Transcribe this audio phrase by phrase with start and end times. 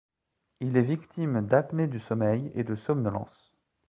[0.61, 3.53] Il est victime d'apnée du sommeil et de somnolence.